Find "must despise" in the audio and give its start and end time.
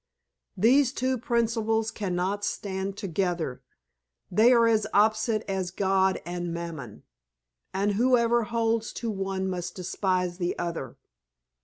9.47-10.39